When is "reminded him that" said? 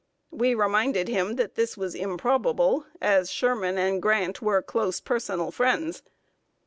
0.55-1.53